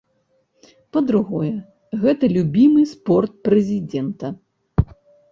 [0.95, 1.49] Па-другое,
[2.05, 4.31] гэта любімы спорт прэзідэнта.